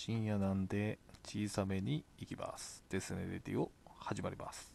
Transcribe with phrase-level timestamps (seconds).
[0.00, 2.84] 深夜なんで小さめに行きます。
[2.88, 4.72] ですね、レディオ始まります。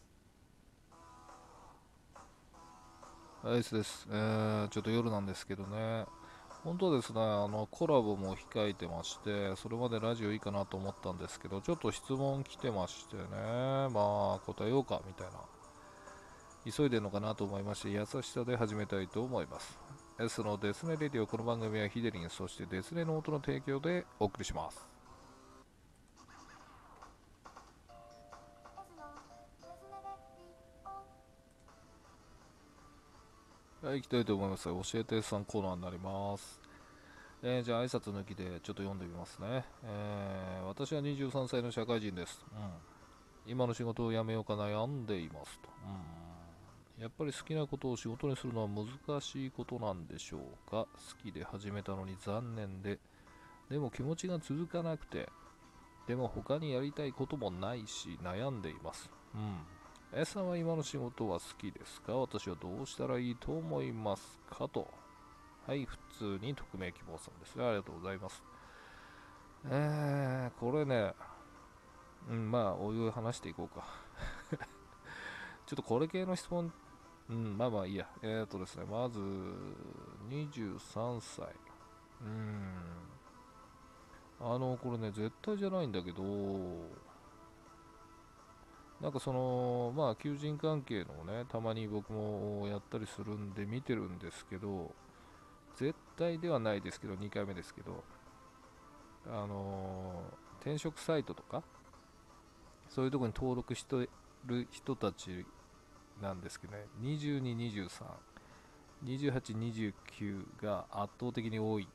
[3.42, 4.06] はい、ですです。
[4.10, 6.04] えー、ちょっと夜なんですけどね、
[6.62, 15.40] 本当はですね、あのコラボも控えてまして、それまでラジオいいかなと思ったんですけど、ちょっと質問来てましてね、まあ答えようかみたいな。
[16.70, 19.78] 急いでるのかなと思いまして、優しさで始めたいと思います。
[20.20, 24.93] S のデスネレディオ、この番組はヒデリン、そしてデスネの音の提供でお送りします。
[33.84, 34.64] はい、行きたいと思います。
[34.64, 36.58] 教えてさんコーナーになります。
[37.42, 39.62] えーじゃあ挨拶抜きでちょっと読んでみますね。
[39.84, 42.42] えー私は23歳の社会人です。
[42.50, 42.70] うん。
[43.46, 45.68] 今の仕事を辞めようか悩んでいますと。
[46.96, 47.02] うん。
[47.02, 50.86] やっぱり好きなことを仕事にするのは難しいことなんでしょうか。
[50.86, 50.88] 好
[51.22, 52.98] きで始めたのに残念で。
[53.68, 55.28] でも気持ちが続かなくて。
[56.06, 59.10] でも他にやりたいこともないし悩んでいます。
[59.34, 59.58] うん。
[60.16, 62.14] S さんは今の仕事は好きですか？
[62.14, 64.68] 私はどうしたらいいと思いますか？
[64.68, 64.88] と。
[65.66, 67.64] はい、普通に匿名希望さんですね。
[67.66, 68.42] ありがとうございます。
[69.66, 71.14] えー、これね、
[72.30, 73.84] うん、まあ、おいおい話していこうか。
[75.66, 76.72] ちょっとこれ系の質問、
[77.30, 78.06] うん、まあまあいいや。
[78.22, 79.18] えーとですね、まず、
[80.28, 81.48] 23歳。
[82.20, 82.74] うん。
[84.40, 86.22] あの、これね、絶対じゃないんだけど、
[89.00, 94.94] なんかその、まあ、求人関係のね、たまに僕もやったりするんで見てるんですけど、
[95.76, 98.04] 絶対ではないですけど、2回目ですけど、
[99.26, 101.62] あのー転職サイトとか、
[102.88, 104.08] そういうところに登録して
[104.46, 105.44] る人たち
[106.22, 107.90] なんですけどね、22、23、
[109.04, 111.88] 28、29が圧倒的に多い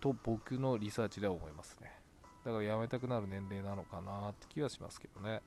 [0.00, 1.90] と僕のリサーチでは思いますね。
[2.44, 5.42] だから辞めたくなる年齢なのかなって気はしますけどね。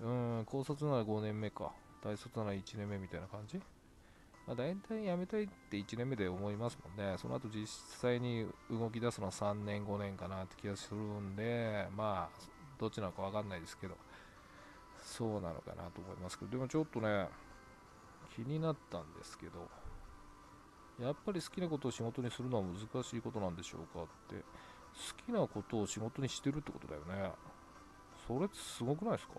[0.00, 3.58] うん、高卒なら5年目か、大卒なら1年目みたいな感じ？
[4.46, 7.16] まあ、大体辞めたいって1年目で思いますもんね。
[7.18, 12.40] その後実際に動き出すのは3年、5年かなって気がするんで、まあ、
[12.78, 13.96] どっちなのかわかんないですけど、
[15.02, 17.28] そうなのかなと思いますけど、でもちょっとね、
[18.36, 19.68] 気になったんですけど、
[21.00, 27.32] やっぱり好きなことを仕事にするのは難しいことなんでしょうかって、好きなことを仕事にしてるってことだよね。
[28.28, 29.34] それってすごくないですか？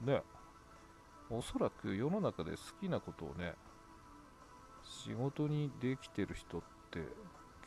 [0.00, 0.22] ね。
[1.30, 3.54] おそらく世の中で好きなことをね、
[4.82, 7.00] 仕事にできてる人って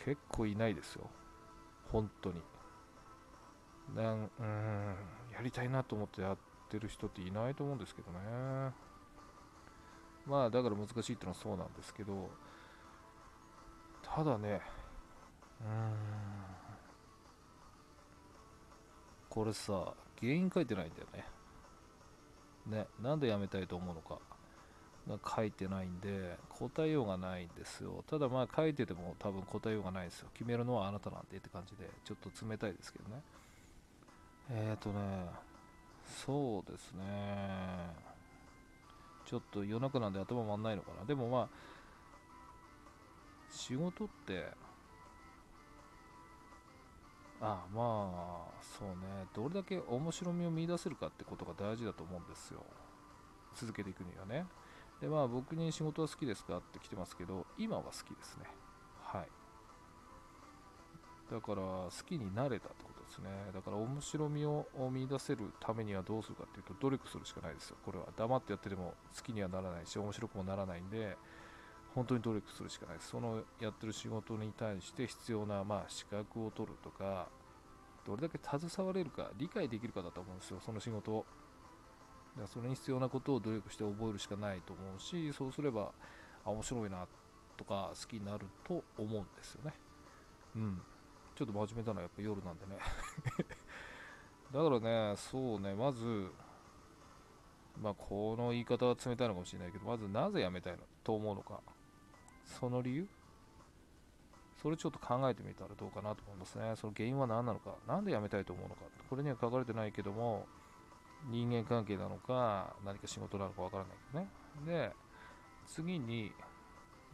[0.05, 1.09] 結構いないですよ。
[1.91, 2.41] 本当に。
[3.95, 4.95] なんうん、
[5.33, 6.37] やりたいなと思ってやっ
[6.69, 8.19] てる人っていないと思うんですけどね。
[10.25, 12.29] まあ、だから難しいってのはそうなんですけど、
[14.03, 14.61] ただね、
[15.61, 15.93] うーん、
[19.29, 21.36] これさ、原因書いてないんだよね。
[22.67, 24.19] ね、なんで辞めたいと思うのか。
[25.07, 28.03] が書いてないんで答えようがないんですよ。
[28.09, 30.27] ただまあ書いてても多分答えようがないですよ。
[30.33, 33.21] 決めるのはあなたなんでって感じでちょっと冷たいですけどね。
[34.49, 35.29] えーとね
[36.05, 37.03] そうですね。
[39.25, 41.05] ちょっと夜中なんで頭回んないのかな。
[41.05, 41.49] でもまあ
[43.49, 44.47] 仕事って
[47.39, 49.27] ああまあそうね。
[49.33, 52.63] どれだけ面白みを見出せるかってことが大事だと思うんですよ。
[53.55, 54.45] 続けていくにはね。
[55.01, 58.45] でまあ僕に仕事は好きですかって来てますけど今は好きですね。
[59.03, 59.27] はい。
[61.31, 63.29] だから好きになれたってことですね。
[63.53, 67.75] だから面白みを見出せるためにはどうするかっていうと努力するしかないですよ。
[67.85, 71.17] これは黙ってやってても好きにはならないし面白くもならないんで
[71.97, 72.97] 本当に努力するしかない。
[72.99, 77.27] そのやってる仕事に対して必要な、まあ、資格を取るとか
[78.05, 80.59] どれだけ携われるか理解できるかだと思うんですよ。
[80.63, 81.25] その仕事を。
[82.35, 85.91] だからそれに必要なことを努力して覚えるしかないと思うしそうすれば
[86.45, 87.07] あ面白いな
[87.57, 89.73] とか好きになると思うんですよね。
[90.55, 90.81] うん。
[91.35, 92.77] ちょっと真面目だなやっぱ夜なんでね。
[94.53, 96.31] だからねそうねまず
[97.81, 100.83] まあこの言い方は冷たいのかもしれないけどまずなぜ辞めたいの？
[101.03, 101.59] と思うのか。
[102.47, 103.07] その理由？
[104.61, 106.73] それちょっと考えてみたらどうかなと思いますね。
[106.75, 107.75] その原因は何なのか？
[107.87, 108.81] なんで辞めたいと思うのか？
[109.09, 110.47] これには書かれてないけども
[111.29, 114.25] 人間関係なのか何か仕事なのかわからない
[114.63, 114.87] けどね。
[114.89, 114.91] で
[115.67, 116.31] 次に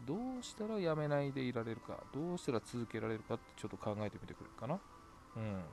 [0.08, 1.98] どうしたら辞めないでいられるか？
[2.14, 4.80] どうしたら続けられるかってちょっと考えてみてくれるかな？
[5.36, 5.64] うん。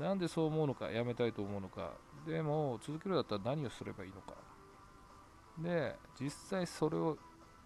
[0.00, 0.92] なんでそう思うのか？
[0.92, 1.92] 辞めたいと思うのか？
[2.26, 4.34] でも続けるだったら何をすればいいのか？
[5.58, 7.16] で実際それを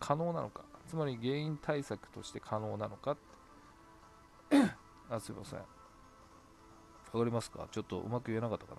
[0.01, 3.17] 可能なのかつまり原因対策として可能なのか
[5.09, 5.65] あすいませんわ
[7.13, 7.67] かりますか？
[7.73, 8.77] ちょっとうまく言えなかったか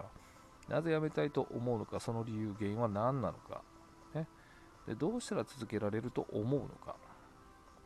[0.69, 0.75] な。
[0.77, 3.62] なぜ辞めたいと思うのか、その理由、原因は何なのか？
[4.13, 4.25] ね、
[4.88, 6.95] でどうしたら続けられると思うのか？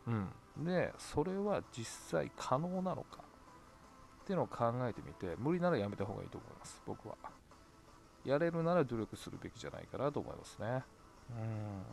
[0.06, 0.30] うん。
[0.64, 3.24] で、それは実際可能なのか？
[4.24, 7.16] っていうのを考えてみて、無理ならやめた方がいいと思います、僕は。
[8.24, 10.84] やれるなら努力するべきじゃないかなと思いますね。
[11.32, 11.84] うん。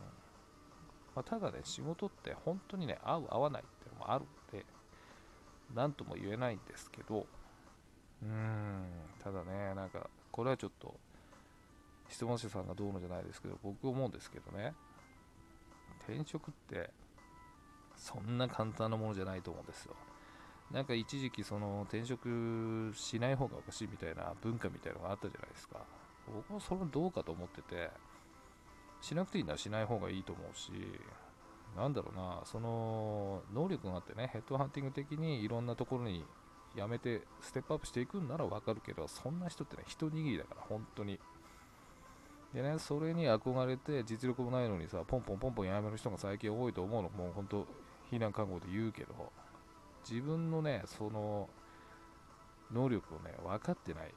[1.15, 4.65] まあ、ただね、仕事って本当にね、合う合わないっていうのもあるんで、
[5.73, 7.25] なんとも言えないんですけど、
[8.21, 8.85] うーん、
[9.23, 10.95] ただね、なんか、これはちょっと、
[12.09, 14.73] 質問者さんがどうのじゃないですけど、僕思うんですけどね、
[16.07, 16.89] 転職って、
[17.95, 19.95] そんな簡単なものじゃないと思うんですよ。
[20.71, 25.81] なんか一時期その転職しない方がおかしいみたいな文化みたいなのがあったじゃないですか。
[26.33, 27.91] 僕はそれどうかと思ってて、
[29.03, 30.71] しなくていいならしない方がいいと思うし、
[31.75, 36.23] なんだろうな、その能力があってね、ヘッドハンティング的にいろんなところに
[36.73, 41.19] 辞めてステップアップしていくんならわかるけど、そんな人ってね、一握りだから、本当に。
[42.53, 47.67] でね、それに憧れて実力もないのにさ、ポンポンポンポン辞める人が最近多いと思うの、もう本当、
[48.09, 49.33] 避難覚悟で言うけど、
[50.09, 51.49] 自分のね、その
[52.71, 54.13] 能力をね、分かってない。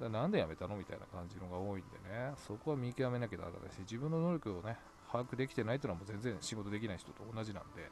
[0.00, 4.76] だなんで辞めたのみたいな感じのが多いんでね、そこは見極めなきゃダメだし、自分の能力をね、
[5.10, 7.90] 把握できてないというのはもう全然仕事できない人と同じなんで、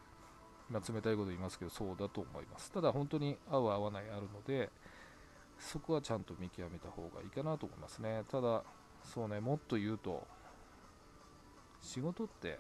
[0.70, 2.70] 今冷たいこと言いますけど、そうだと思います。
[2.72, 4.70] ただ本当に合う合わないあるので、
[5.58, 8.24] そこはちゃんと見極めた方がいいかなと思いますね。
[8.30, 8.62] ただ、
[9.02, 10.26] そうね、もっと言うと、
[11.80, 12.58] 仕事って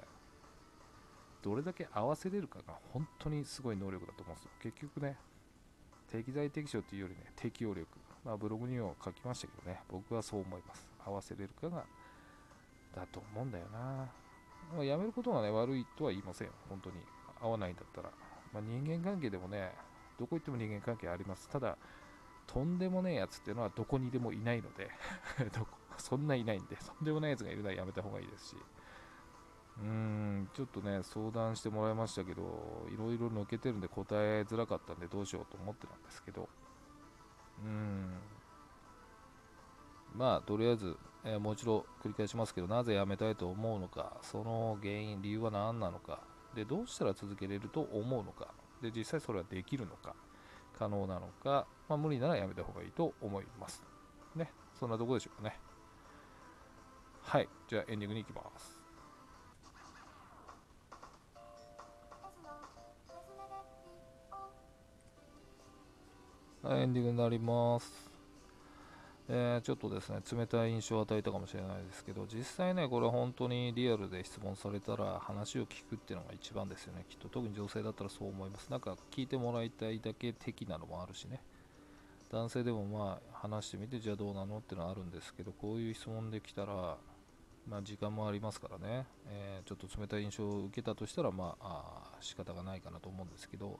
[1.42, 4.50] どれだけ合わせれるかが本当にすごい能力だと思うんですよ。
[4.60, 5.16] 結局ね、
[6.08, 7.86] 適材適所っていうよりね、適応力。
[8.24, 10.86] まあ、ブログにも書きましたけどね、僕はそう思います。
[11.04, 11.84] 合わせれるかが、
[12.94, 13.78] だと思うんだよな。
[14.74, 16.48] まあ、辞めることがね、悪いとは言いません。
[16.68, 16.96] 本当に。
[17.40, 18.10] 合わないんだったら。
[18.52, 19.72] まあ、人間関係でもね、
[20.18, 21.48] どこ行っても人間関係あります。
[21.48, 21.76] ただ、
[22.46, 24.90] とんでもねえやつっていうのはどこにでもいないので
[25.98, 28.56] そんないないんで、とんでもないやつがいるのはやめた方がいいですし。
[29.80, 36.48] うーん、ちょっとね、相談してもらいましたけど、いろいろ抜けてるんで答えづらかったんでどうしようと思ってたんですけど、
[37.64, 38.10] うん、
[40.14, 46.20] まあ、とりあえず、えー、もう一度繰り返しますけど、なぜ辞めたいと思うのか、その原因、理由は何なのか、
[46.54, 48.48] で、どうしたら続けれると思うのか、
[48.80, 50.14] で、実際それはできるのか、
[50.78, 53.82] 可能なのか、まあ、無理なら辞めた方がいいと思います。
[54.34, 55.58] ね、そんなとこでしょうかね。
[57.22, 58.77] はい、じゃあエンディングに行きます。
[66.60, 68.10] はいエンディングになります。
[69.28, 77.04] えー、ちょっとですね、冷たい印象を与えたかもしれないですけど、実際ね、これ本当にリアルで質問されたら話を聞くっていうのが一番ですよね。
[77.08, 78.70] きっと特に女性だったらそう思います。
[78.70, 81.40] なんか聞いてもらいたいだけ的なのもあるしね。
[82.32, 86.96] 男性でもまあ話してみて、じゃあどうなのってのはあるんですけど、こういう質問できたら、
[87.68, 93.78] まあ、時間もありますからね、えー、ちょっと冷たい印象を受けたとしたら、まあ、あ仕方がないかなと思うんですけど、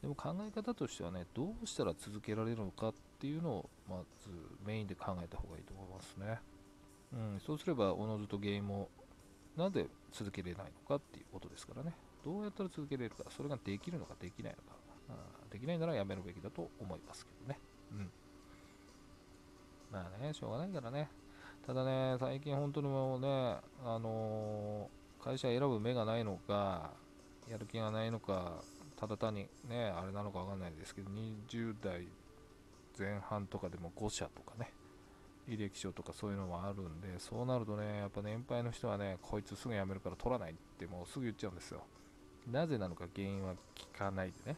[0.00, 4.30] でも考え方としてはね、どうしたら続けられるのかっていうのを、まず
[4.64, 6.40] メインで考えた方がいいと思いますね。
[7.12, 8.88] うん、そうすれば、おのずと原因も、
[9.56, 11.94] なんで続けれないのかっていうことですからね。
[12.24, 14.78] どうやったら続けれるか、それができるのかできないのか。
[15.10, 15.14] あ
[15.50, 17.58] できないならやめるべきだと思いますけどね。
[17.92, 18.10] うん。
[19.90, 21.08] まあね、しょうがないからね。
[21.66, 23.28] ただね、最近本当にもうね、
[23.84, 26.92] あのー、会社選ぶ目がないのか、
[27.48, 28.62] やる気がないのか、
[28.98, 32.08] ただ単にね、あれなのかわかんないですけど、20代
[32.98, 34.72] 前半とかでも5社とかね、
[35.46, 41.84] 履歴書とかそういうのもあるんで、そうなるとね、やっぱ年配の人はね、こいつすぐ辞めるから取らないってもうすぐ言っちゃうんですよ。
[42.50, 44.56] なぜなのか原因は聞かないでね。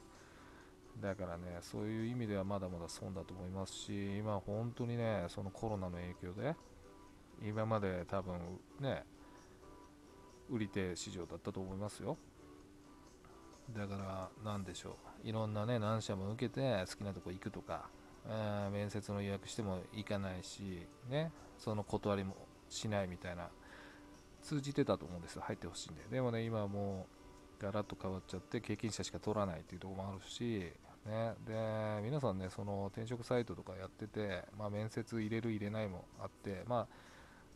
[1.03, 6.57] だからね、そういう意味ではまだまだ損だと思いますし、今本当にね、そのコロナの影響で、
[7.43, 9.05] 今まで多分ね、
[10.49, 12.17] 売り手市場だったと思いますよ。
[13.77, 15.29] だから何でしょう。
[15.29, 17.89] いろんなね何社も受けて好きなとこ行くとか、
[18.29, 22.37] え、面接の予約しても行かないしねその断りも
[22.69, 23.49] しないみたいな
[24.43, 25.43] 通じてたと思うんですよ。
[25.43, 26.03] 入ってほしいんで。
[26.11, 27.07] でもね今はも
[27.61, 30.73] うガラッと変わっちゃって経験者しか取らないっていうところもあるし
[31.07, 31.55] ね、で
[32.03, 36.87] 皆さんねその転職サイトとかやってて、まあ、面接入れる入れないもあってま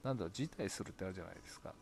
[0.05, 1.75] あなんだ辞退するってあるじゃないですか。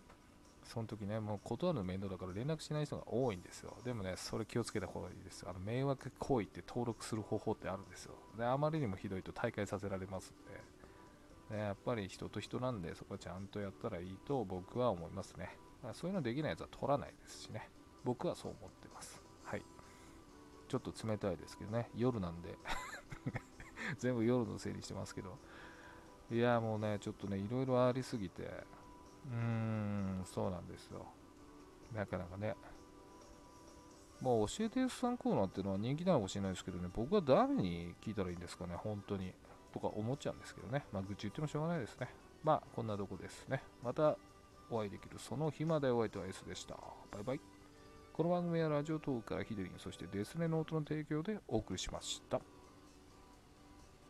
[0.64, 3.76] その時ね、もう断るの面倒だから連絡しない人が多いんですよ。
[3.84, 5.44] でもね、それ気をつけた方がいいです。
[5.48, 8.14] あの迷惑行為って登録する方法ってあるんですよ。
[8.38, 10.32] で、あまりにもひどいと大会させられます
[11.50, 15.56] んで、ね、やっぱり人と人なんで、そこはちゃんとやったらいいと僕は思いますね。
[15.94, 17.68] そういうのできないやつは取らないですしね。
[18.04, 19.20] 僕はそう思ってます。
[19.44, 19.62] はい。
[20.68, 22.56] ちょっと冷たいですけどね、夜なんで
[23.98, 25.36] 全部夜のせいにしてますけど。
[26.30, 28.64] いや、もうね、ちょっとね、いろいろありすぎて、
[29.30, 31.06] うーん、そうなんですよ。
[31.94, 32.54] なかなかね。
[34.20, 39.32] まあ、教えて S さんコーナーっていうのは人気なのかもしれないですけどね、僕は誰に聞いたらいいんですかね、本当に。
[39.72, 40.84] とか思っちゃうんですけどね。
[40.92, 42.08] まあ、愚痴言ってもしょうがないですね。
[42.44, 43.62] まあ、こんなとこですね。
[43.82, 44.16] また
[44.70, 46.76] お会いできるその日までお相手は S でした。
[47.10, 47.40] バイバイ。
[48.12, 52.40] この番組はラジオトークからヒデリン、そしてデスネノートの提供でお送りしました。